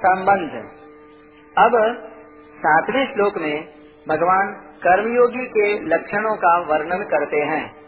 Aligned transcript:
संबंध। 0.00 0.68
अब 1.58 1.98
सातवें 2.58 3.14
श्लोक 3.14 3.38
में 3.38 3.68
भगवान 4.08 4.74
कर्मयोगी 4.78 5.46
के 5.46 5.86
लक्षणों 5.86 6.36
का 6.36 6.58
वर्णन 6.58 7.02
करते 7.02 7.40
हैं। 7.40 7.80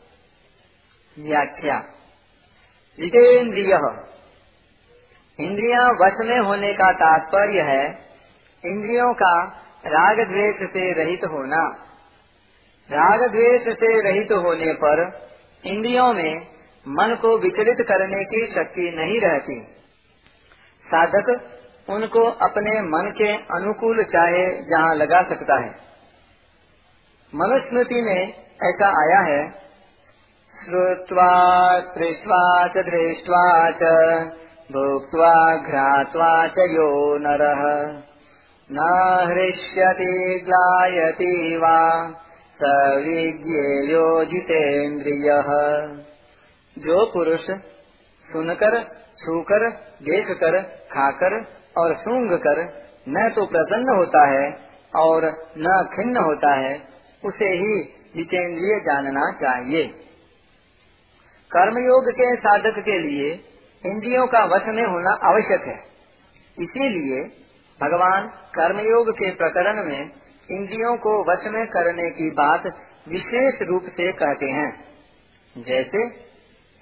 व्याख्या। 1.20 1.84
जितेन्द्रिय 3.00 3.76
इंद्रिया 5.40 5.88
वश 5.88 6.26
में 6.26 6.40
होने 6.40 6.74
का 6.74 6.92
तात्पर्य 6.92 7.62
है, 7.62 8.00
इंद्रियों 8.66 9.14
का 9.14 9.64
राग 9.86 10.16
द्वेष 10.16 10.70
से 10.70 10.94
रहित 10.94 11.24
होना। 11.24 11.86
राग 12.92 13.32
द्वेष 13.32 13.62
से 13.62 14.02
रहित 14.02 14.32
होने 14.32 14.74
पर 14.74 15.26
इंद्रियों 15.66 16.14
में 16.14 16.48
मन 16.88 17.18
को 17.22 17.38
विचलित 17.38 17.88
करने 17.88 18.24
की 18.24 18.54
शक्ति 18.54 18.96
नहीं 18.96 19.22
रहती। 19.22 19.68
साधक 20.86 21.52
उनको 21.90 22.24
अपने 22.24 22.82
मन 22.82 23.14
के 23.18 23.34
अनुकूल 23.34 24.04
चाहे 24.04 24.64
जहाँ 24.64 24.96
लगा 24.96 25.22
सकता 25.22 25.56
है। 25.56 25.76
मनुस्मृति 27.36 28.02
में 28.02 28.34
ऐसा 28.64 28.88
आया 28.88 29.20
है 29.20 29.66
श्रुवा 30.66 32.68
दृष्टवा 32.68 33.72
च। 33.72 33.82
भुक्त्वा 34.72 35.58
घ्रात्वा 35.58 36.48
च 36.48 36.54
यो 36.58 37.18
नरः। 37.18 37.62
न 38.72 38.80
हृष्यति 39.28 40.46
जो 46.78 47.06
पुरुष 47.06 47.46
सुनकर, 48.32 48.84
छूकर, 49.20 49.70
देखकर, 50.04 50.62
खाकर 50.62 51.46
और 51.78 51.96
सूंघ 51.96 52.32
कर 52.32 52.86
न 53.10 53.30
तो 53.36 53.46
प्रसन्न 53.46 53.90
होता 53.90 54.28
है 54.28 54.58
और 54.96 55.26
न 55.58 55.90
खिन्न 55.96 56.18
होता 56.18 56.54
है, 56.54 56.82
उसे 57.26 57.46
ही 57.46 57.84
जितेंद्रिय 58.16 58.80
जानना 58.80 59.32
चाहिए। 59.42 59.84
कर्मयोग 61.52 62.12
के 62.12 62.36
साधक 62.36 62.82
के 62.86 63.00
लिए 63.00 63.55
इंद्रियों 63.86 64.28
का 64.28 64.46
वश 64.46 64.62
में 64.66 64.84
होना 64.84 65.12
आवश्यक 65.12 65.62
है। 65.62 65.84
इसीलिए 66.64 67.24
भगवान 67.82 68.28
कर्मयोग 68.28 69.12
के 69.12 69.32
प्रकरण 69.32 69.86
में 69.86 70.12
इंद्रियों 70.52 70.98
को 70.98 71.32
वश 71.32 71.44
में 71.46 71.68
करने 71.68 72.10
की 72.10 72.32
बात 72.32 72.64
विशेष 73.08 73.62
रूप 73.62 73.84
से 73.84 74.12
कहते 74.12 74.46
हैं। 74.46 74.86
जैसे 75.58 76.26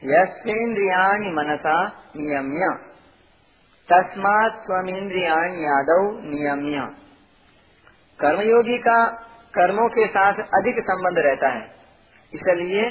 यस्ेन्द्रिया 0.04 1.14
मनसा 1.14 1.88
नियम्य, 2.16 2.94
तस्मात 3.90 4.52
स्वमिंद्रियाण 4.52 5.52
यादव 5.52 6.22
नियम्य। 6.24 6.96
कर्मयोगी 8.20 8.78
का 8.78 9.06
कर्मों 9.54 9.90
के 9.90 10.08
साथ 10.08 10.34
अधिक 10.34 10.80
संबंध 10.80 11.18
रहता 11.18 11.48
है। 11.48 11.76
इसलिए 12.34 12.84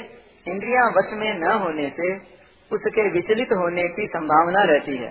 इंद्रिया 0.47 0.87
वश 0.87 1.13
में 1.13 1.39
न 1.39 1.43
होने 1.43 1.89
से 1.89 2.32
उसके 2.71 3.09
विचलित 3.09 3.51
होने 3.51 3.87
की 3.87 4.07
संभावना 4.07 4.63
रहती 4.63 4.97
है। 4.97 5.09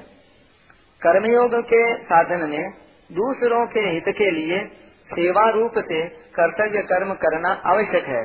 कर्मयोग 1.03 1.55
के 1.65 1.83
साधन 1.97 2.49
में 2.51 2.71
दूसरों 3.13 3.67
के 3.67 3.81
हित 3.81 4.05
के 4.09 4.31
लिए 4.31 4.67
सेवा 5.11 5.49
रूप 5.51 5.73
से 5.79 6.03
कर्तव्य 6.09 6.83
कर्म 6.83 7.13
करना 7.15 7.49
आवश्यक 7.67 8.05
है, 8.05 8.25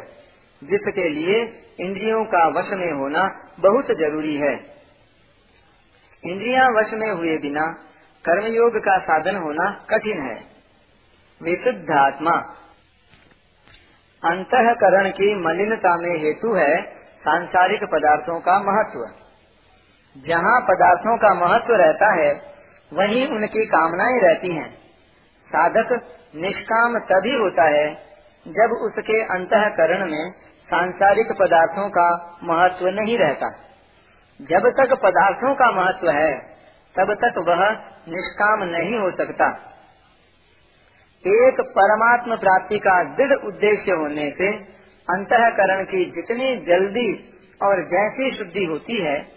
जिसके 0.61 1.09
लिए 1.09 1.39
इंद्रियों 1.79 2.25
का 2.25 2.47
वश 2.47 2.69
में 2.73 2.91
होना 2.91 3.23
बहुत 3.59 3.91
ज़रूरी 3.97 4.37
है। 4.37 4.53
इंद्रियाँ 6.23 6.67
वश 6.67 6.93
में 6.93 7.09
हुए 7.11 7.37
बिना 7.37 7.65
कर्मयोग 8.25 8.77
का 8.77 8.99
साधन 8.99 9.35
होना 9.35 9.69
कठिन 9.89 10.17
है। 10.27 10.35
विशुद्धात्मा, 11.41 12.31
अंतकरण 14.23 15.09
की 15.09 15.33
मलिनता 15.35 15.95
में 15.97 16.17
हेतु 16.19 16.53
है 16.55 16.96
सांसारिक 17.27 17.79
पदार्थों 17.91 18.39
का 18.39 18.59
महत्व। 18.59 18.99
जहाँ 20.27 20.61
पदार्थों 20.61 21.17
का 21.17 21.33
महत्व 21.33 21.73
रहता 21.73 22.23
है, 22.23 22.33
वहीं 22.93 23.27
उनकी 23.27 23.65
कामनाएँ 23.65 24.19
रहती 24.19 24.51
हैं। 24.51 24.73
साधक 25.47 25.89
निष्काम 26.35 26.99
तभी 26.99 27.35
होता 27.35 27.63
है, 27.63 27.93
जब 28.47 28.71
उसके 28.71 29.23
अंतकरण 29.23 30.11
में 30.11 30.31
सांसारिक 30.63 31.31
पदार्थों 31.31 31.89
का 31.89 32.37
महत्व 32.43 32.87
नहीं 32.87 33.17
रहता। 33.17 33.49
जब 34.41 34.69
तक 34.69 34.99
पदार्थों 35.03 35.55
का 35.55 35.71
महत्व 35.71 36.09
है, 36.09 36.37
तब 36.99 37.13
तक 37.13 37.33
वह 37.37 37.69
निष्काम 38.15 38.63
नहीं 38.63 38.97
हो 38.97 39.11
सकता। 39.17 39.73
एक 41.27 41.61
परमात्म 41.61 42.35
प्राप्ति 42.35 42.79
का 42.79 43.03
दृढ़ 43.03 43.33
उद्देश्य 43.33 43.91
होने 43.91 44.31
से 44.31 44.76
अंतकरण 45.09 45.83
की 45.83 46.05
जितनी 46.05 46.57
जल्दी 46.57 47.33
और 47.61 47.87
जैसी 47.87 48.37
शुद्धि 48.37 48.63
होती 48.63 49.05
है, 49.05 49.27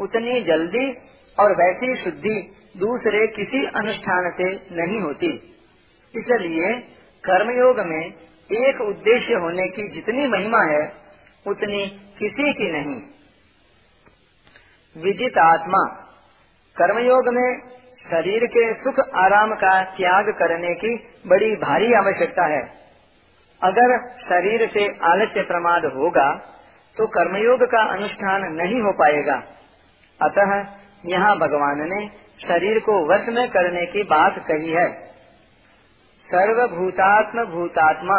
उतनी 0.00 0.40
जल्दी 0.40 0.92
और 1.40 1.52
वैसी 1.52 2.04
शुद्धि 2.04 2.56
दूसरे 2.76 3.26
किसी 3.26 3.66
अनुष्ठान 3.66 4.30
से 4.30 4.66
नहीं 4.72 5.00
होती। 5.00 5.56
इसलिए 6.16 6.74
कर्मयोग 7.24 7.80
में 7.80 8.06
एक 8.52 8.80
उद्देश्य 8.80 9.34
होने 9.34 9.68
की 9.68 9.88
जितनी 9.88 10.26
महिमा 10.26 10.62
है, 10.62 10.92
उतनी 11.46 11.86
किसी 12.18 12.52
की 12.52 12.72
नहीं। 12.72 13.02
विदित 15.04 15.38
आत्मा। 15.38 15.84
कर्मयोग 16.76 17.28
में 17.28 17.60
शरीर 18.10 18.46
के 18.46 18.74
सुख 18.74 19.00
आराम 19.00 19.54
का 19.54 19.84
त्याग 19.84 20.24
करने 20.24 20.74
की 20.74 20.96
बड़ी 21.26 21.52
भारी 21.52 21.92
आवश्यकता 21.92 22.46
है। 22.46 22.79
अगर 23.62 23.96
शरीर 24.20 24.68
से 24.68 24.84
आलस्य 25.06 25.42
प्रमाद 25.42 25.84
होगा 25.94 26.28
तो 26.96 27.06
कर्मयोग 27.06 27.62
का 27.62 27.82
अनुष्ठान 27.92 28.42
नहीं 28.52 28.80
हो 28.80 28.92
पाएगा। 28.92 29.34
अतः 30.20 30.54
यहाँ 31.06 31.36
भगवान 31.38 31.82
ने 31.88 32.00
शरीर 32.48 32.78
को 32.78 32.96
वश 33.06 33.28
में 33.28 33.48
करने 33.50 33.84
की 33.86 34.02
बात 34.02 34.38
कही 34.38 34.70
है। 34.70 34.88
सर्वभूतात्म 36.28 37.44
भूतात्मा। 37.44 38.18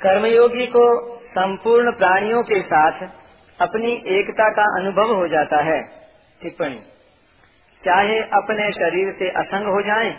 कर्मयोगी 0.00 0.66
को 0.66 0.84
संपूर्ण 1.28 1.92
प्राणियों 1.92 2.42
के 2.42 2.60
साथ 2.62 3.02
अपनी 3.58 3.92
एकता 4.12 4.48
का 4.50 4.64
अनुभव 4.80 5.14
हो 5.14 5.26
जाता 5.28 5.62
है। 5.62 5.80
टिप्पणी। 6.40 6.80
चाहे 7.82 8.18
अपने 8.34 8.70
शरीर 8.72 9.12
से 9.12 9.28
असंग 9.40 9.66
हो 9.66 9.80
जाएँ, 9.82 10.12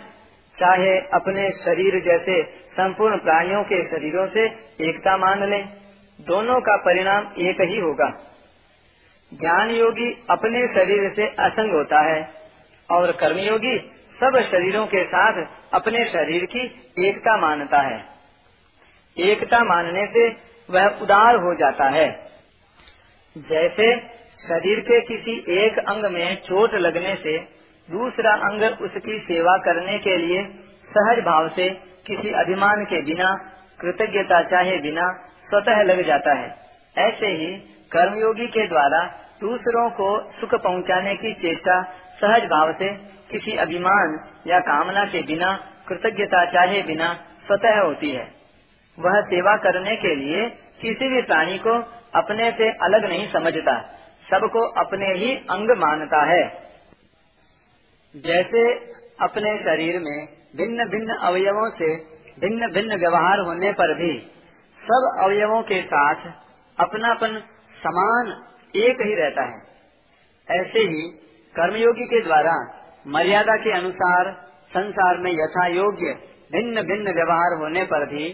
चाहे 0.58 0.98
अपने 1.14 1.50
शरीर 1.58 1.98
जैसे 2.02 2.42
संपूर्ण 2.74 3.16
प्राणियों 3.16 3.62
के 3.64 3.86
शरीरों 3.86 4.26
से 4.28 4.46
एकता 4.88 5.16
मान 5.16 5.50
लें, 5.50 5.68
दोनों 6.20 6.60
का 6.60 6.76
परिणाम 6.76 7.26
एक 7.38 7.60
ही 7.60 7.78
होगा। 7.80 8.08
ज्ञान 9.34 9.70
योगी 9.70 10.26
अपने 10.30 10.68
शरीर 10.68 11.12
से 11.16 11.26
असंग 11.26 11.74
होता 11.74 12.00
है 12.00 12.28
और 12.90 13.12
कर्मयोगी 13.12 13.78
सब 14.20 14.40
शरीरों 14.50 14.86
के 14.86 15.04
साथ 15.04 15.46
अपने 15.74 16.04
शरीर 16.04 16.44
की 16.44 16.92
एकता 17.08 17.36
मानता 17.36 17.78
है। 17.78 18.04
एकता 19.18 19.58
मानने 19.64 20.06
से 20.06 20.28
वह 20.70 20.86
उदार 20.86 21.34
हो 21.34 21.54
जाता 21.54 21.84
है। 21.84 22.10
जैसे 23.38 24.00
शरीर 24.48 24.80
के 24.80 25.00
किसी 25.00 25.44
एक 25.64 25.78
अंग 25.78 26.12
में 26.12 26.40
चोट 26.40 26.74
लगने 26.74 27.14
से 27.14 27.38
दूसरा 27.88 28.32
अंग 28.32 28.62
उसकी 28.62 29.18
सेवा 29.18 29.56
करने 29.58 29.98
के 29.98 30.16
लिए 30.16 30.44
सहज 30.86 31.18
भाव 31.18 31.48
से 31.48 31.93
किसी 32.06 32.28
अभिमान 32.28 32.84
के 32.84 33.02
बिना, 33.02 33.34
कृतज्ञता 33.80 34.42
चाहे 34.42 34.78
बिना, 34.78 35.12
स्वतः 35.48 35.82
लग 35.82 36.02
जाता 36.02 36.34
है। 36.34 36.56
ऐसे 36.98 37.26
ही 37.26 37.46
कर्मयोगी 37.92 38.46
के 38.46 38.68
द्वारा 38.68 39.06
दूसरों 39.40 39.90
को 39.90 40.30
सुख 40.40 40.54
पहुँचाने 40.54 41.14
की 41.14 41.34
चेष्टा 41.34 41.82
सहज 42.20 42.42
भाव 42.42 42.72
से 42.72 42.88
किसी 43.30 43.56
अभिमान 43.56 44.28
या 44.46 44.58
कामना 44.58 45.04
के 45.04 45.22
बिना, 45.22 45.58
कृतज्ञता 45.88 46.44
चाहे 46.44 46.82
बिना 46.82 47.14
स्वतः 47.46 47.80
होती 47.80 48.10
है। 48.10 48.44
वह 48.98 49.20
सेवा 49.20 49.56
करने 49.56 49.96
के 49.96 50.14
लिए 50.14 50.48
किसी 50.82 51.08
भी 51.08 51.22
प्राणी 51.22 51.58
को 51.58 51.74
अपने 52.14 52.50
से 52.50 52.70
अलग 52.70 53.04
नहीं 53.04 53.32
समझता, 53.32 53.80
सबको 54.30 54.68
अपने 54.70 55.06
ही 55.06 55.34
अंग 55.36 55.70
मानता 55.70 56.24
है। 56.24 56.64
जैसे 58.16 58.72
अपने 59.20 59.58
शरीर 59.58 60.00
में 60.00 60.43
भिन्न 60.56 60.88
भिन्न 60.88 61.14
अवयवों 61.14 61.70
से, 61.70 61.96
भिन्न 62.40 62.72
भिन्न 62.72 62.96
व्यवहार 62.96 63.40
होने 63.40 63.72
पर 63.72 63.94
भी, 63.94 64.18
सब 64.82 65.16
अवयवों 65.20 65.62
के 65.62 65.82
साथ 65.82 66.14
अपनापन 66.78 67.42
समान 67.82 68.42
एक 68.76 68.96
ही 69.00 69.14
रहता 69.14 69.42
है। 69.42 69.74
ऐसे 70.60 70.78
ही 70.78 71.08
कर्मयोगी 71.54 72.06
के 72.06 72.24
द्वारा 72.24 72.80
मर्यादा 73.06 73.56
के 73.56 73.72
अनुसार 73.78 74.32
संसार 74.68 75.18
में 75.18 75.32
यथा 75.32 75.66
योग्य 75.66 76.12
भिन्न 76.52 76.82
भिन्न 76.82 77.04
व्यवहार 77.04 77.58
होने 77.58 77.84
पर 77.84 78.06
भी 78.06 78.32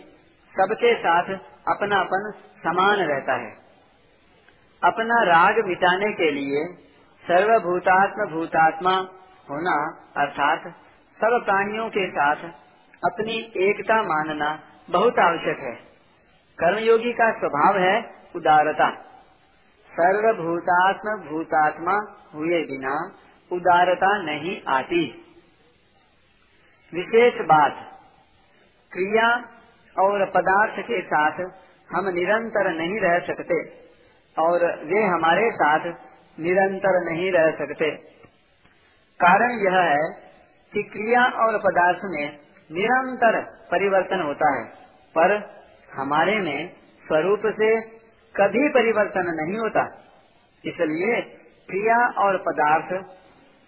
सबके 0.54 0.94
साथ 0.94 1.22
अपनापन 1.68 2.32
समान 2.58 2.98
रहता 2.98 3.34
है। 3.34 3.50
अपना 4.84 5.22
राग 5.22 5.66
मिटाने 5.66 6.12
के 6.12 6.30
लिए 6.30 6.66
सर्वभूतात्म 7.24 8.30
भूतात्मा 8.30 8.92
होना 9.50 9.76
अर्थात 10.16 10.74
सब 11.20 11.42
प्राणियों 11.44 11.88
के 11.88 12.10
साथ 12.10 12.36
अपनी 13.04 13.34
एकता 13.56 14.02
मानना 14.02 14.48
बहुत 14.90 15.18
आवश्यक 15.18 15.58
है। 15.58 15.74
कर्मयोगी 16.58 17.12
का 17.12 17.30
स्वभाव 17.38 17.78
है 17.78 17.94
उदारता। 18.36 18.90
सर्वभूतात्म 19.92 21.16
भूतात्मा 21.28 21.96
हुए 22.34 22.62
बिना 22.62 22.94
उदारता 23.52 24.22
नहीं 24.22 24.62
आती। 24.68 25.02
विशेष 26.92 27.34
बात, 27.34 27.72
क्रिया 28.92 29.28
और 29.96 30.30
पदार्थ 30.30 30.80
के 30.80 31.02
साथ 31.02 31.40
हम 31.88 32.08
निरंतर 32.08 32.70
नहीं 32.72 33.00
रह 33.00 33.18
सकते 33.18 33.60
और 34.36 34.66
वे 34.84 35.04
हमारे 35.04 35.50
साथ 35.50 35.86
निरंतर 36.40 36.98
नहीं 37.10 37.30
रह 37.32 37.50
सकते। 37.50 37.90
कारण 39.20 39.50
यह 39.50 39.78
है 39.80 40.29
कि 40.72 40.82
क्रिया 40.88 41.24
और 41.44 41.58
पदार्थ 41.58 42.04
में 42.04 42.26
निरंतर 42.70 43.40
परिवर्तन 43.70 44.20
होता 44.20 44.50
है, 44.56 44.64
पर 45.14 45.34
हमारे 45.92 46.38
में 46.38 46.68
स्वरूप 47.04 47.46
से 47.54 47.70
कभी 48.34 48.68
परिवर्तन 48.68 49.32
नहीं 49.36 49.58
होता। 49.58 49.84
इसलिए 50.64 51.20
क्रिया 51.68 51.96
और 52.18 52.36
पदार्थ 52.38 52.92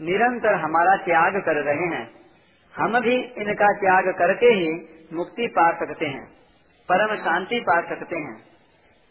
निरंतर 0.01 0.55
हमारा 0.55 0.97
त्याग 1.05 1.41
कर 1.43 1.63
रहे 1.63 1.89
हैं। 1.89 2.05
हम 2.75 2.99
भी 3.01 3.17
इनका 3.41 3.73
त्याग 3.79 4.13
करके 4.19 4.53
ही 4.55 4.71
मुक्ति 5.13 5.47
पा 5.49 5.67
सकते 5.79 6.07
हैं, 6.07 6.25
परम 6.89 7.15
शांति 7.17 7.61
पा 7.61 7.81
सकते 7.89 8.17
हैं। 8.17 8.37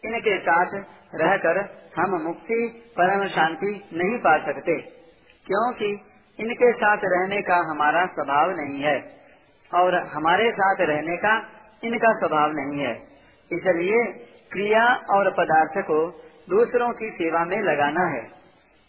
इनके 0.02 0.38
साथ 0.40 0.74
रहकर 1.14 1.60
हम 1.96 2.16
मुक्ति, 2.22 2.58
परम 2.96 3.26
शांति 3.28 3.72
नहीं 3.94 4.18
पा 4.18 4.36
सकते, 4.38 4.76
क्योंकि 5.46 5.90
इनके 6.40 6.72
साथ 6.72 6.98
रहने 7.04 7.42
का 7.42 7.56
हमारा 7.56 8.06
स्वभाव 8.06 8.50
नहीं 8.50 8.80
है 8.80 9.16
और 9.74 10.06
हमारे 10.06 10.50
साथ 10.50 10.76
रहने 10.80 11.16
का 11.16 11.48
इनका 11.84 12.12
स्वभाव 12.12 12.50
नहीं 12.50 12.80
है। 12.80 12.94
इसलिए 13.52 14.04
क्रिया 14.52 14.94
और 15.10 15.30
पदार्थ 15.30 15.70
को 15.76 16.10
दूसरों 16.50 16.92
की 16.92 17.10
सेवा 17.10 17.44
में 17.44 17.56
लगाना 17.56 18.04
है। 18.04 18.22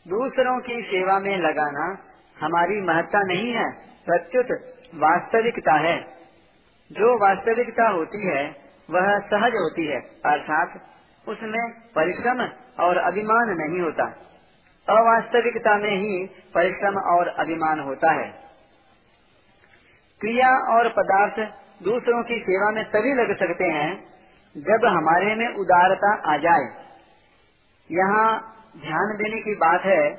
दूसरों 0.08 0.60
की 0.60 0.82
सेवा 0.82 1.20
में 1.20 1.38
लगाना 1.38 1.98
हमारी 2.46 2.82
महत्ता 2.82 3.24
नहीं 3.24 3.54
है, 3.54 3.72
प्रत्युत 4.06 4.46
वास्तविकता 4.96 5.74
है। 5.74 6.02
जो 6.92 7.16
वास्तविकता 7.16 7.90
होती 7.90 8.28
है, 8.28 8.56
वह 8.90 9.20
सहज 9.20 9.54
होती 9.54 9.86
है, 9.86 10.00
अर्थात 10.26 10.82
उसमें 11.28 11.72
परिश्रम 11.96 12.42
और 12.84 12.98
अभिमान 12.98 13.50
नहीं 13.50 13.82
होता। 13.82 14.14
अवास्तविकता 14.90 15.78
में 15.78 15.98
ही 15.98 16.28
परिश्रम 16.28 16.98
और 16.98 17.28
अभिमान 17.28 17.80
होता 17.80 18.12
है। 18.12 18.30
क्रिया 20.22 20.78
और 20.78 20.90
पदार्थ 20.90 21.54
दूसरों 21.84 22.24
की 22.24 22.40
सेवा 22.40 22.72
में 22.72 22.84
तभी 22.84 23.14
लग 23.14 23.40
सकते 23.40 23.64
हैं 23.64 24.00
जब 24.58 24.86
हमारे 24.86 25.36
में 25.36 25.56
उदारता 25.56 26.34
आ 26.34 26.38
जाए। 26.38 26.86
यहाँ 27.92 28.56
ध्यान 28.78 29.18
देने 29.18 29.42
की 29.42 29.56
बात 29.56 29.82
है 29.82 30.10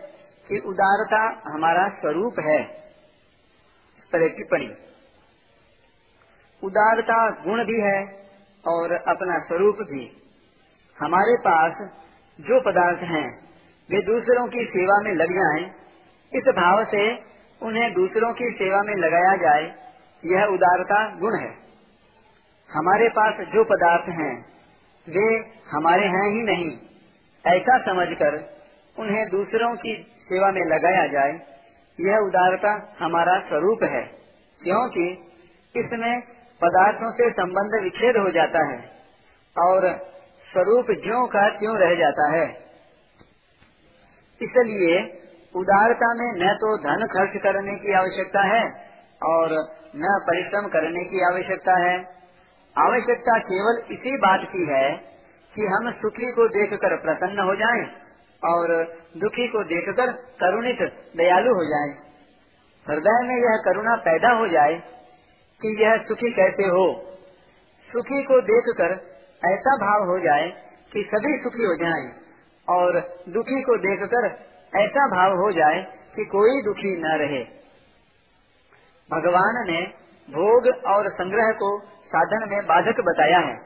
कि 0.49 0.59
उदारता 0.59 1.51
हमारा 1.55 1.89
स्वरूप 1.89 2.35
है। 2.45 2.65
टिप्पणी। 4.15 4.75
उदारता 6.63 7.31
गुण 7.31 7.65
भी 7.65 7.81
है 7.81 8.29
और 8.67 8.95
अपना 8.95 9.39
स्वरूप 9.39 9.77
भी। 9.77 10.23
हमारे 11.01 11.37
पास 11.41 11.73
जो 12.41 12.61
पदार्थ 12.61 12.99
हैं 12.99 13.44
वे 13.91 14.01
दूसरों 14.01 14.47
की 14.49 14.65
सेवा 14.65 15.01
में 15.03 15.15
लग 15.15 15.33
जाएँ, 15.33 15.65
इस 16.33 16.49
भाव 16.49 16.85
से 16.85 17.35
उन्हें 17.63 17.93
दूसरों 17.95 18.33
की 18.33 18.51
सेवा 18.51 18.81
में 18.83 18.95
लगाया 18.95 19.37
जाए 19.37 19.75
यह 20.25 20.45
उदारता 20.45 21.19
गुण 21.19 21.39
है। 21.41 21.53
हमारे 22.75 23.09
पास 23.09 23.35
जो 23.35 23.65
पदार्थ 23.65 24.09
हैं 24.09 24.47
वे 25.09 25.55
हमारे 25.71 26.07
हैं 26.07 26.29
ही 26.31 26.43
नहीं। 26.43 26.79
ऐसा 27.55 27.79
समझकर 27.79 28.55
उन्हें 28.99 29.29
दूसरों 29.29 29.77
की 29.77 29.95
सेवा 30.23 30.51
में 30.51 30.65
लगाया 30.65 31.07
जाए 31.07 31.41
यह 32.01 32.17
उदारता 32.19 32.97
हमारा 33.01 33.39
स्वरूप 33.41 33.83
है 33.83 34.03
क्योंकि 34.61 35.11
इसमें 35.77 36.21
पदार्थों 36.61 37.13
से 37.13 37.31
संबंध 37.31 37.83
विच्छेद 37.83 38.17
हो 38.17 38.31
जाता 38.31 38.67
है 38.73 38.79
और 39.57 39.89
स्वरूप 40.53 40.87
ज्यो 40.91 41.27
का 41.27 41.49
त्यों 41.49 41.79
रह 41.79 41.95
जाता 41.95 42.37
है। 42.37 42.64
इसलिए 44.43 45.21
उदारता 45.57 46.15
में 46.15 46.33
न 46.33 46.55
तो 46.55 46.79
धन 46.79 47.07
खर्च 47.07 47.43
करने 47.43 47.75
की 47.75 47.95
आवश्यकता 47.95 48.43
है 48.43 48.65
और 49.23 49.53
न 49.97 50.25
परिश्रम 50.27 50.69
करने 50.69 51.05
की 51.05 51.21
आवश्यकता 51.21 51.75
है। 51.75 51.99
आवश्यकता 52.79 53.39
केवल 53.39 53.83
इसी 53.91 54.17
बात 54.17 54.41
की 54.53 54.67
है 54.67 54.97
कि 55.55 55.67
हम 55.67 55.93
सुखी 55.93 56.33
को 56.33 56.49
देखकर 56.49 56.97
प्रसन्न 56.97 57.39
हो 57.39 57.55
जाएँ 57.55 57.85
और 58.45 58.83
दुखी 59.17 59.49
को 59.49 59.65
देखकर 59.65 60.13
करुणित, 60.13 60.79
दयालु 61.17 61.55
हो 61.55 61.65
जाएँ। 61.65 62.05
हृदय 62.89 63.29
में 63.29 63.37
यह 63.37 63.57
करुणा 63.65 63.97
पैदा 63.97 64.33
हो 64.33 64.49
जाए 64.49 64.83
कि 65.63 65.85
यह 65.85 65.97
सुखी 65.97 66.31
कैसे 66.31 66.63
हो। 66.63 67.03
सुखी 67.93 68.23
को 68.23 68.41
देखकर 68.41 68.93
ऐसा 69.49 69.77
भाव 69.77 70.09
हो 70.09 70.19
जाए 70.19 70.49
कि 70.93 71.11
सभी 71.15 71.43
सुखी 71.43 71.65
हो 71.65 71.75
जाएँ। 71.75 72.24
और 72.69 73.01
दुखी 73.29 73.63
को 73.63 73.77
देखकर 73.77 74.27
ऐसा 74.81 75.07
भाव 75.07 75.33
हो 75.33 75.53
जाए 75.53 75.83
कि 76.17 76.25
कोई 76.25 76.63
दुखी 76.63 77.01
न 77.01 77.05
रहे। 77.07 77.45
भगवान 79.11 79.67
ने 79.71 79.83
भोग 80.31 80.67
और 80.87 81.09
संग्रह 81.09 81.53
को 81.53 81.81
साधन 81.85 82.51
में 82.51 82.67
बाधक 82.67 83.01
बताया 83.01 83.39
है। 83.39 83.57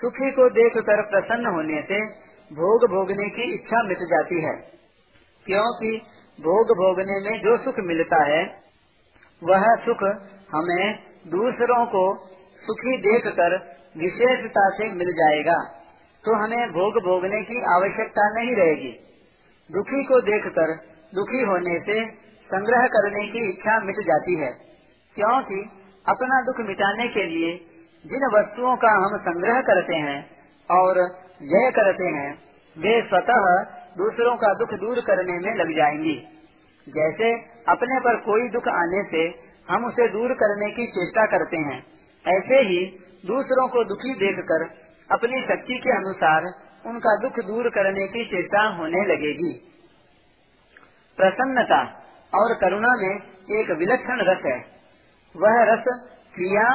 सुखी 0.00 0.30
को 0.30 0.50
देखकर 0.50 1.02
प्रसन्न 1.02 1.46
होने 1.46 1.82
से 1.82 2.26
भोग 2.52 2.90
भोगने 2.90 3.28
की 3.28 3.54
इच्छा 3.54 3.82
मिट 3.82 3.98
जाती 3.98 4.42
है। 4.42 4.56
क्योंकि 5.46 6.02
भोग 6.40 6.66
भोगने 6.66 7.30
में 7.30 7.38
जो 7.38 7.64
सुख 7.64 7.74
मिलता 7.78 8.24
है, 8.24 8.44
वह 9.44 9.64
सुख 9.74 10.02
हमें 10.54 10.98
दूसरों 11.26 11.86
को 11.86 12.26
सुखी 12.66 12.96
देखकर 12.96 13.56
विशेषता 13.96 14.70
से 14.70 14.92
मिल 14.92 15.12
जाएगा। 15.12 15.85
तो 16.26 16.34
हमें 16.34 16.68
भोग 16.68 17.02
भोगने 17.02 17.42
की 17.42 17.62
आवश्यकता 17.62 18.28
नहीं 18.40 18.56
रहेगी। 18.56 18.92
दुखी 19.72 20.04
को 20.04 20.20
देखकर, 20.20 20.74
दुखी 21.14 21.42
होने 21.42 21.80
से 21.80 22.10
संग्रह 22.46 22.86
करने 22.86 23.26
की 23.26 23.50
इच्छा 23.50 23.84
मिट 23.84 23.94
जाती 23.94 24.40
है। 24.40 24.50
क्योंकि 25.14 25.70
अपना 26.08 26.42
दुख 26.42 26.60
मिटाने 26.60 27.08
के 27.08 27.26
लिए 27.26 27.56
जिन 28.06 28.30
वस्तुओं 28.34 28.76
का 28.76 28.90
हम 28.90 29.16
संग्रह 29.16 29.60
करते 29.60 29.94
हैं 29.94 30.30
और 30.70 30.98
व्यय 31.42 31.70
करते 31.70 32.04
हैं, 32.04 32.34
वे 32.78 33.02
स्वतः 33.02 33.64
दूसरों 33.98 34.36
का 34.36 34.54
दुख 34.54 34.80
दूर 34.80 35.00
करने 35.00 35.38
में 35.38 35.54
लग 35.54 35.76
जाएँगी। 35.76 36.26
जैसे 36.88 37.34
अपने 37.68 38.00
पर 38.00 38.16
कोई 38.16 38.48
दुख 38.48 38.68
आने 38.68 39.02
से 39.02 39.46
हम 39.72 39.84
उसे 39.84 40.08
दूर 40.08 40.34
करने 40.34 40.70
की 40.70 40.86
चेष्टा 40.86 41.26
करते 41.26 41.56
हैं, 41.56 41.78
ऐसे 42.28 42.54
ही 42.54 42.86
दूसरों 43.26 43.68
को 43.68 43.84
दुखी 43.84 44.14
देखकर 44.14 44.85
अपनी 45.12 45.40
शक्ति 45.40 45.78
के 45.78 45.90
अनुसार 45.90 46.42
उनका 46.86 47.16
दुख 47.16 47.38
दूर 47.46 47.68
करने 47.68 48.06
की 48.06 48.24
चेष्टा 48.24 48.62
होने 48.68 49.04
लगेगी। 49.04 49.52
प्रसन्नता 51.18 51.80
और 52.34 52.54
करुणा 52.54 52.96
में 52.96 53.20
एक 53.50 53.70
विलक्षण 53.70 54.20
रस 54.20 54.44
है। 54.46 54.58
वह 55.36 55.62
रस 55.64 55.84
क्रिया 56.34 56.66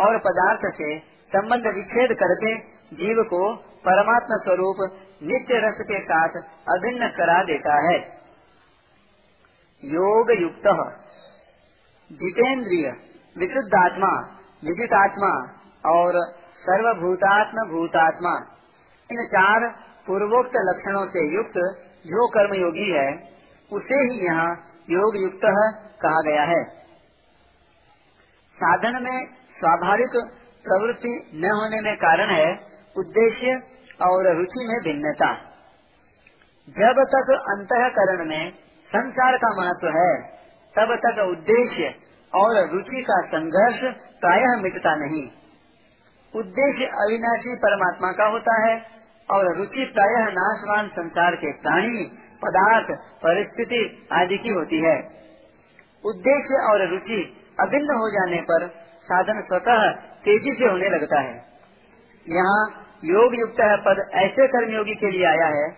और 0.00 0.18
पदार्थ 0.18 0.60
से 0.76 0.98
संबंध 1.32 1.66
विच्छेद 1.66 2.16
करके 2.16 2.54
जीव 2.96 3.22
को 3.22 3.56
परमात्मा 3.56 4.36
स्वरूप 4.36 4.76
नित्य 5.22 5.54
रस 5.54 5.84
के 5.88 6.00
साथ 6.00 6.28
अभिन्न 6.68 7.08
करा 7.08 7.42
देता 7.44 7.74
है। 7.90 7.98
योग 9.84 10.30
युक्त 10.40 10.66
जितेंद्रिय, 12.12 12.90
विशुद्धात्मा 13.38 14.12
विजितात्मा 14.64 15.32
और 15.90 16.39
सर्वभूतात्म 16.60 17.68
भूतात्मा 17.70 18.32
इन 19.10 19.26
चार 19.26 19.68
पूर्वोक्त 20.06 20.50
लक्षणों 20.56 21.06
से 21.06 21.34
युक्त 21.34 21.56
जो 22.06 22.28
कर्मयोगी 22.28 22.90
है, 22.90 23.08
उसे 23.72 23.94
ही 23.94 24.26
यहाँ 24.26 24.50
योग 24.90 25.16
युक्त 25.16 25.40
कहा 26.02 26.20
गया 26.20 26.42
है। 26.42 26.64
साधन 28.56 29.02
में 29.02 29.26
स्वाभाविक 29.58 30.10
प्रवृत्ति 30.64 31.30
न 31.34 31.50
होने 31.50 31.80
में 31.80 31.96
कारण 31.96 32.30
है 32.30 32.52
उद्देश्य 32.96 33.54
और 34.02 34.36
रुचि 34.36 34.66
में 34.68 34.78
भिन्नता। 34.80 35.34
जब 36.68 37.02
तक 37.14 37.32
अंतकरण 37.50 38.28
में 38.28 38.52
संसार 38.90 39.36
का 39.36 39.54
महत्व 39.56 39.88
है, 39.88 40.14
तब 40.76 40.96
तक 41.06 41.18
उद्देश्य 41.30 41.94
और 42.34 42.68
रुचि 42.68 43.02
का 43.02 43.20
संघर्ष 43.26 43.96
प्रायः 44.20 44.62
मिटता 44.62 44.94
नहीं। 44.94 45.39
उद्देश्य 46.34 46.84
अविनाशी 46.84 47.56
परमात्मा 47.56 48.12
का 48.12 48.26
होता 48.26 48.66
है 48.66 48.82
और 49.30 49.56
रुचि 49.56 49.90
प्रायः 49.94 50.26
नाशवान 50.26 50.88
संसार 50.88 51.36
के 51.36 51.52
प्राणी, 51.52 52.04
पदार्थ, 52.42 52.86
परिस्थिति 53.22 54.08
आदि 54.12 54.38
की 54.38 54.48
होती 54.48 54.84
है। 54.84 54.98
उद्देश्य 56.04 56.54
और 56.54 56.88
रुचि 56.88 57.36
अभिन्न 57.60 57.94
हो 57.94 58.10
जाने 58.10 58.42
पर 58.42 58.66
साधन 59.02 59.42
स्वतः 59.42 59.90
तेज़ी 59.92 60.54
से 60.58 60.64
होने 60.64 60.88
लगता 60.88 61.20
है। 61.20 61.44
यहाँ 62.28 62.86
योग 63.04 63.38
युक्त 63.38 63.56
पद 63.60 64.10
ऐसे 64.14 64.46
कर्मयोगी 64.46 64.94
के 64.94 65.10
लिए 65.10 65.26
आया 65.26 65.46
है, 65.46 65.70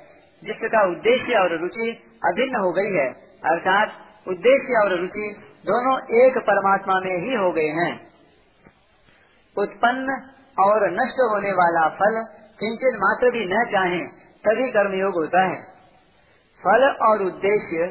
जिसका 0.45 0.91
उद्देश्य 0.91 1.35
और 1.35 1.59
रुचि 1.59 1.91
अभिन्न 2.25 2.57
हो 2.57 2.73
गई 2.73 2.93
है, 2.93 3.09
अर्थात 3.45 3.93
उद्देश्य 4.29 4.85
और 4.85 4.99
रुचि 5.01 5.37
दोनों 5.67 6.25
एक 6.27 6.39
परमात्मा 6.39 7.01
में 7.01 7.29
ही 7.29 7.35
हो 7.35 7.53
गए 7.53 7.69
हैं। 7.69 8.13
उत्पन्न 9.59 10.33
और 10.59 10.91
नष्ट 10.91 11.21
होने 11.21 11.53
वाला 11.53 11.89
फल 11.89 12.27
किंचन 12.61 12.97
मात्र 12.97 13.31
भी 13.31 13.47
न 13.47 13.65
चाहे, 13.65 14.07
तभी 14.17 14.71
कर्मयोग 14.71 15.15
होता 15.15 15.43
है। 15.43 15.63
फल 16.65 16.97
और 17.03 17.23
उद्देश्य 17.23 17.87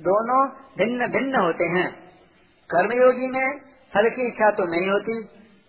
दोनों 0.00 0.48
भिन्न 0.48 1.12
भिन्न 1.12 1.40
होते 1.40 1.64
हैं। 1.64 1.94
कर्मयोगी 2.70 3.30
में 3.30 3.60
फल 3.94 4.10
की 4.10 4.28
इच्छा 4.28 4.50
तो 4.50 4.64
नहीं 4.64 4.90
होती, 4.90 5.22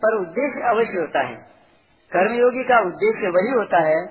पर 0.04 0.16
उद्देश्य 0.16 0.62
अवश्य 0.62 1.00
होता 1.00 1.28
है। 1.28 1.36
कर्मयोगी 2.12 2.64
का 2.64 2.80
उद्देश्य 2.80 3.28
वही 3.28 3.52
होता 3.52 3.82
है, 3.82 4.06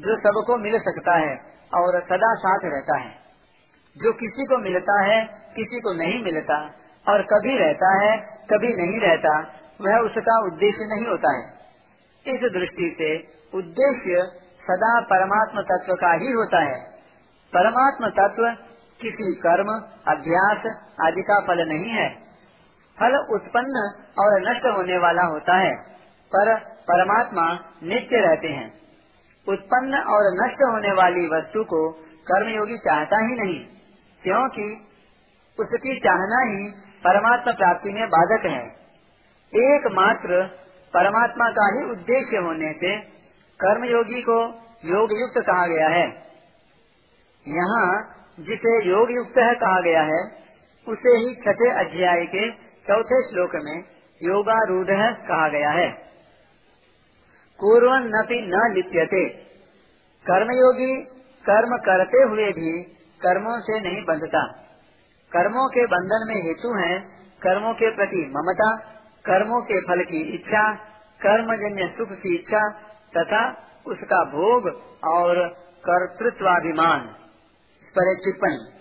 जो 0.00 0.16
सबको 0.16 0.56
मिल 0.56 0.78
सकता 0.78 1.14
है 1.16 1.36
और 1.74 2.00
सदा 2.00 2.34
साथ 2.34 2.58
रहता 2.64 2.98
है। 2.98 3.10
जो 3.98 4.12
किसी 4.12 4.44
को 4.44 4.58
मिलता 4.58 5.02
है, 5.02 5.24
किसी 5.56 5.80
को 5.80 5.92
नहीं 5.92 6.24
मिलता, 6.24 6.70
और 7.08 7.22
कभी 7.22 7.58
रहता 7.58 8.02
है, 8.02 8.18
कभी 8.52 8.76
नहीं 8.76 9.00
रहता, 9.00 9.40
वह 9.80 9.96
उसका 9.96 10.46
उद्देश्य 10.46 10.78
नहीं 10.80 11.06
होता 11.06 11.36
है। 11.36 11.63
इस 12.26 12.40
दृष्टि 12.52 12.94
से 12.98 13.08
उद्देश्य 13.58 14.20
सदा 14.62 15.00
परमात्म 15.00 15.62
तत्व 15.62 15.94
का 15.94 16.12
ही 16.12 16.30
होता 16.32 16.60
है। 16.62 16.78
परमात्म 17.52 18.08
तत्व 18.10 18.46
किसी 19.00 19.34
कर्म, 19.34 19.68
अभ्यास 20.08 20.66
आदि 21.00 21.22
का 21.22 21.40
फल 21.40 21.68
नहीं 21.68 21.90
है। 21.90 22.08
फल 22.98 23.16
उत्पन्न 23.34 23.82
और 24.18 24.40
नष्ट 24.40 24.66
होने 24.76 24.98
वाला 24.98 25.22
होता 25.22 25.56
है, 25.56 25.74
पर 26.32 26.54
परमात्मा 26.88 27.44
नित्य 27.82 28.20
रहते 28.20 28.48
हैं। 28.48 28.72
उत्पन्न 29.48 29.94
और 29.94 30.30
नष्ट 30.34 30.62
होने 30.62 30.92
वाली 30.92 31.26
वस्तु 31.28 31.64
को 31.64 31.92
कर्मयोगी 32.26 32.78
चाहता 32.78 33.18
ही 33.18 33.34
नहीं, 33.34 33.60
क्योंकि 34.22 34.68
उसकी 35.58 35.96
चाहना 35.98 36.42
ही 36.50 36.68
परमात्मा 37.04 37.52
प्राप्ति 37.52 37.92
में 37.94 38.08
बाधक 38.08 38.46
है। 38.46 38.62
एकमात्र 39.52 40.63
परमात्मा 40.94 41.50
का 41.50 41.78
ही 41.78 41.90
उद्देश्य 41.90 42.36
होने 42.36 42.72
से 42.72 43.00
कर्मयोगी 43.60 44.22
को 44.22 44.44
योग 44.84 45.12
युक्त 45.12 45.46
कहा 45.46 45.66
गया 45.66 45.88
है। 45.88 46.06
यहाँ 47.48 48.10
जिसे 48.40 48.88
योग 48.88 49.10
युक्त 49.10 49.38
है 49.38 49.54
कहा 49.54 49.80
गया 49.80 50.02
है, 50.02 50.22
उसे 50.88 51.16
ही 51.16 51.34
छठे 51.34 51.70
अध्याय 51.70 52.26
के 52.26 52.50
चौथे 52.52 53.30
श्लोक 53.30 53.50
में 53.54 53.84
योगारूढ़ 54.22 55.12
कहा 55.12 55.48
गया 55.48 55.70
है। 55.70 55.90
पूर्वन 57.60 58.02
नपि 58.02 58.40
न 58.46 58.72
लिप्यते। 58.74 59.28
कर्मयोगी 60.26 61.04
कर्म 61.44 61.76
करते 61.76 62.22
हुए 62.22 62.48
भी 62.48 62.82
कर्मों 63.20 63.60
से 63.60 63.80
नहीं 63.80 64.04
बंधता। 64.04 64.46
कर्मों 65.32 65.68
के 65.68 65.84
बंधन 65.86 66.24
में 66.28 66.42
हेतु 66.42 66.78
है 66.78 66.98
कर्मों 67.42 67.74
के 67.74 67.96
प्रति 67.96 68.32
ममता 68.36 68.93
कर्मों 69.26 69.62
के 69.62 69.80
फल 69.80 70.04
की 70.04 70.34
इच्छा, 70.34 70.74
कर्मजन्य 71.22 71.94
सुख 71.98 72.08
की 72.08 72.34
इच्छा, 72.34 72.70
तथा 73.16 73.50
उसका 73.86 74.24
भोग 74.24 74.82
और 75.04 75.48
कर्तृत्वाभिमान। 75.88 77.00
पर 77.96 78.12
एक 78.12 78.18
टिप्पणी। 78.24 78.74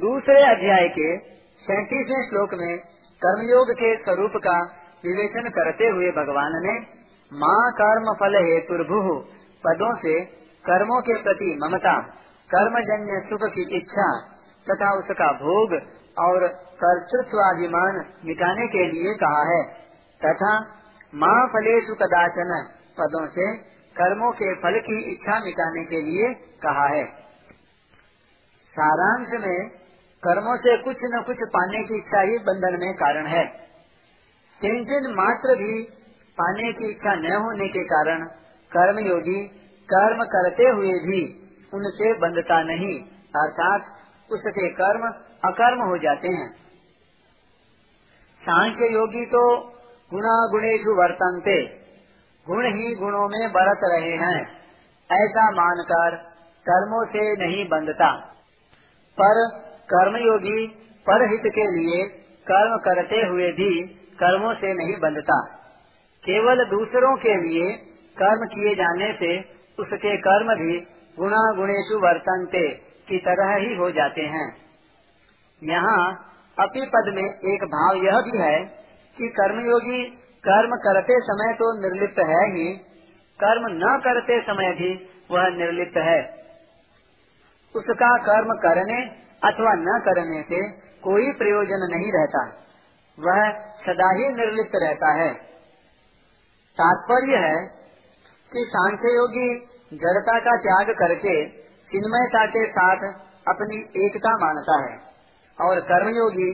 दूसरे 0.00 0.42
अध्याय 0.42 0.88
के 0.88 1.18
सैतीसवें 1.56 2.28
श्लोक 2.28 2.54
में 2.54 2.78
कर्मयोग 3.24 3.70
के 3.70 3.96
स्वरूप 3.96 4.32
का 4.36 4.58
विवेचन 5.04 5.48
करते 5.48 5.84
हुए 5.84 6.10
भगवान 6.10 6.52
ने 6.52 6.80
माँ 7.32 7.72
कर्म 7.72 8.14
फल 8.14 8.44
हेतुर्भु 8.44 9.24
पदों 9.64 9.96
से 9.96 10.24
कर्मों 10.66 11.02
के 11.02 11.22
प्रति 11.22 11.58
ममता, 11.62 12.00
कर्मजन्य 12.54 13.22
सुख 13.26 13.50
की 13.54 13.76
इच्छा 13.76 14.20
तथा 14.70 14.98
उसका 14.98 15.32
भोग 15.32 15.95
और 16.16 16.46
कर्तृत्वाभिमान 16.80 18.04
मिटाने 18.24 18.66
के 18.66 18.86
लिए 18.86 19.14
कहा 19.14 19.42
है। 19.48 19.62
तथा 20.20 20.52
माँ 21.14 21.38
फलेशु 21.48 21.94
कदाचन 21.94 22.52
पदों 22.98 23.26
से 23.28 23.46
कर्मों 23.96 24.30
के 24.32 24.54
फल 24.54 24.78
की 24.80 24.96
इच्छा 25.12 25.38
मिटाने 25.44 25.82
के 25.84 26.00
लिए 26.02 26.32
कहा 26.62 26.86
है। 26.86 27.04
सारांश 28.74 29.34
में 29.40 29.68
कर्मों 30.22 30.56
से 30.56 30.76
कुछ 30.82 31.04
न 31.04 31.22
कुछ 31.26 31.44
पाने 31.48 31.82
की 31.84 31.98
इच्छा 31.98 32.22
ही 32.22 32.38
बंधन 32.38 32.78
में 32.80 32.92
कारण 32.94 33.26
है। 33.26 33.44
किंचन 34.60 35.12
मात्र 35.16 35.54
भी 35.54 35.74
पाने 36.38 36.72
की 36.72 36.90
इच्छा 36.90 37.14
न 37.16 37.36
होने 37.42 37.68
के 37.68 37.84
कारण 37.84 38.24
कर्मयोगी 38.72 39.40
कर्म 39.88 40.24
करते 40.24 40.68
हुए 40.70 40.92
भी 41.00 41.20
उनसे 41.72 42.12
बंधता 42.18 42.62
नहीं, 42.62 42.94
अर्थात 43.36 43.80
उसके 44.30 44.68
कर्म 44.74 45.04
अकर्म 45.46 45.82
हो 45.82 45.98
जाते 45.98 46.28
हैं। 46.28 46.52
सांख्य 48.42 48.84
योगी 48.84 49.26
तो 49.26 49.60
गुणा 50.14 50.48
गुणेशु 50.50 51.02
वर्तनते, 51.02 51.66
गुण 52.46 52.66
ही 52.74 52.94
गुणों 52.94 53.28
में 53.28 53.52
बरत 53.52 53.80
रहे 53.84 54.12
हैं। 54.12 54.56
ऐसा 55.12 55.50
मानकर 55.50 56.16
कर्मों 56.68 57.06
से 57.06 57.46
नहीं 57.46 57.64
बंधता। 57.64 58.16
पर 59.20 59.60
कर्मयोगी 59.84 60.66
परहित 61.10 61.52
के 61.54 61.66
लिए 61.70 62.04
कर्म 62.50 62.76
करते 62.76 63.26
हुए 63.26 63.52
भी 63.52 63.94
कर्मों 63.94 64.54
से 64.54 64.74
नहीं 64.74 64.96
बंधता। 64.96 65.56
केवल 66.24 66.64
दूसरों 66.64 67.16
के 67.16 67.34
लिए 67.34 67.72
कर्म 68.18 68.46
किए 68.46 68.74
जाने 68.74 69.12
से 69.12 69.38
उसके 69.78 70.16
कर्म 70.16 70.46
भी 70.46 70.78
गुणा 71.18 71.56
गुणेशु 71.56 71.98
वर्तनते 71.98 72.68
की 73.08 73.18
तरह 73.18 73.56
ही 73.56 73.76
हो 73.76 73.90
जाते 73.90 74.20
हैं। 74.20 74.65
यहाँ 75.62 76.00
अपी 76.58 76.84
पद 76.86 77.12
में 77.14 77.22
एक 77.22 77.64
भाव 77.70 77.96
यह 78.04 78.20
भी 78.20 78.38
है 78.38 78.56
कि 79.16 79.28
कर्मयोगी 79.36 80.02
कर्म 80.44 80.74
करते 80.78 81.14
समय 81.20 81.52
तो 81.52 81.68
निर्लिप्त 81.80 82.18
है 82.20 82.42
ही, 82.48 82.66
कर्म 83.40 83.64
न 83.74 83.96
करते 84.00 84.40
समय 84.42 84.72
भी 84.72 84.90
वह 85.30 85.48
निर्लिप्त 85.56 85.96
है। 85.98 86.18
उसका 87.74 88.10
कर्म 88.24 88.52
करने 88.58 88.98
अथवा 89.42 89.72
न 89.78 89.96
करने 90.04 90.42
से 90.42 90.60
कोई 91.04 91.32
प्रयोजन 91.32 91.86
नहीं 91.90 92.12
रहता, 92.12 92.44
वह 93.18 93.40
सदा 93.82 94.10
ही 94.12 94.28
निर्लिप्त 94.34 94.76
रहता 94.76 95.12
है। 95.14 95.32
तात्पर्य 96.78 97.42
है 97.42 97.56
कि 98.52 98.64
सांख्य 98.68 99.16
योगी 99.16 99.48
जड़ता 99.96 100.38
का 100.40 100.56
त्याग 100.62 100.94
करके 100.98 101.34
चिन्मयता 101.90 102.46
के 102.48 102.64
साथ 102.70 103.04
अपनी 103.46 103.82
एकता 104.06 104.36
मानता 104.38 104.80
है। 104.84 104.94
और 105.58 105.80
कर्मयोगी 105.80 106.50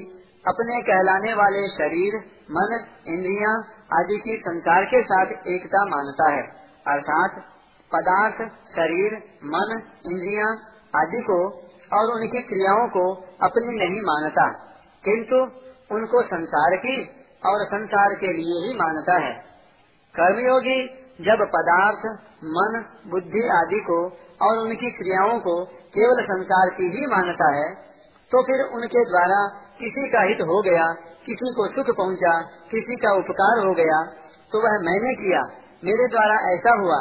अपने 0.47 0.81
कहलाने 0.83 1.35
वाले 1.35 1.69
शरीर, 1.69 2.17
मन, 2.51 2.85
इंद्रियाँ 3.09 3.55
आदि 3.99 4.19
की 4.19 4.37
संसार 4.37 4.85
के 4.85 5.03
साथ 5.03 5.27
एकता 5.47 5.85
मानता 5.87 6.31
है। 6.31 6.43
अर्थात 6.89 7.45
पदार्थ, 7.93 8.43
शरीर, 8.69 9.17
मन, 9.45 9.83
इंद्रियाँ 10.07 10.49
आदि 10.97 11.23
को 11.23 11.39
और 11.93 12.13
उनकी 12.15 12.43
क्रियाओं 12.43 12.89
को 12.89 13.15
अपनी 13.43 13.77
नहीं 13.79 14.01
मानता, 14.03 14.49
किंतु 15.05 15.43
उनको 15.95 16.23
संसार 16.23 16.77
की 16.77 16.97
और 17.47 17.65
संसार 17.67 18.15
के 18.15 18.33
लिए 18.33 18.67
ही 18.67 18.75
मानता 18.75 19.19
है। 19.19 19.33
कर्मयोगी 20.15 20.81
जब 21.21 21.47
पदार्थ, 21.55 22.07
मन, 22.45 22.85
बुद्धि 23.11 23.49
आदि 23.49 23.81
को 23.81 23.99
और 24.43 24.59
उनकी 24.59 24.91
क्रियाओं 24.91 25.39
को 25.41 25.65
केवल 25.65 26.23
संसार 26.23 26.69
की 26.69 26.89
ही 26.99 27.07
मानता 27.07 27.55
है 27.55 27.92
तो 28.33 28.43
फिर 28.43 28.61
उनके 28.75 29.05
द्वारा 29.05 29.41
किसी 29.81 30.09
का 30.09 30.23
हित 30.29 30.41
हो 30.41 30.63
गया 30.63 30.87
किसी 31.27 31.55
को 31.55 31.67
सुख 31.69 31.97
पहुँचा, 31.97 32.43
किसी 32.71 32.97
का 32.97 33.13
उपकार 33.13 33.59
हो 33.59 33.75
गया 33.75 33.99
तो 34.53 34.59
वह 34.59 34.79
मैंने 34.83 35.15
किया। 35.15 35.43
मेरे 35.85 36.09
द्वारा 36.09 36.35
ऐसा 36.53 36.73
हुआ। 36.81 36.99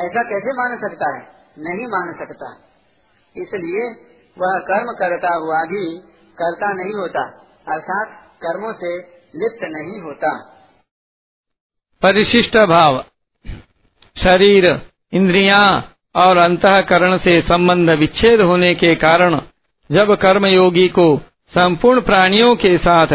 ऐसा 0.00 0.22
कैसे 0.22 0.52
मान 0.52 0.78
सकता 0.78 1.08
है? 1.14 1.20
नहीं 1.58 1.86
मान 1.86 2.12
सकता। 2.12 2.50
इसलिए 3.36 3.84
वह 4.38 4.58
कर्म 4.58 4.92
करता 4.92 5.34
हुआ 5.34 5.62
भी 5.62 5.98
करता 6.38 6.72
नहीं 6.72 6.94
होता 6.94 7.22
अर्थात 7.68 8.08
कर्मों 8.42 8.72
से 8.72 8.98
लिप्त 9.36 9.62
नहीं 9.62 10.00
होता। 10.00 10.38
परिशिष्ट 12.02 12.56
भाव। 12.56 13.04
शरीर 14.16 14.90
इंद्रियाँ 15.12 15.92
और 16.16 16.36
अंतकरण 16.36 17.18
से 17.18 17.40
संबंध 17.42 17.90
विच्छेद 17.90 18.40
होने 18.40 18.74
के 18.74 18.94
कारण 18.94 19.40
जब 19.92 20.14
कर्मयोगी 20.14 20.88
को 20.88 21.16
संपूर्ण 21.54 22.00
प्राणियों 22.00 22.56
के 22.56 22.78
साथ 22.78 23.06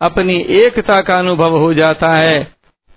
अपनी 0.00 0.36
एकता 0.36 1.00
का 1.00 1.18
अनुभव 1.18 1.58
हो 1.58 1.74
जाता 1.74 2.16
है, 2.16 2.44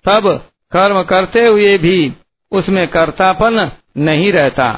तब 0.05 0.49
कर्म 0.71 1.03
करते 1.03 1.43
हुए 1.43 1.77
भी 1.77 2.13
उसमें 2.51 2.87
कर्तापन 2.87 3.71
नहीं 3.97 4.31
रहता। 4.33 4.71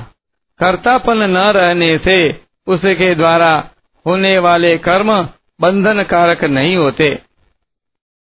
कर्तापन 0.60 1.18
न 1.18 1.38
रहने 1.38 1.98
से 1.98 2.42
उसके 2.68 3.16
द्वारा 3.16 3.70
होने 4.08 4.40
वाले 4.40 4.78
कर्म 4.78 5.30
बंधन 5.62 6.04
कारक 6.04 6.44
नहीं 6.44 6.76
होते। 6.76 7.20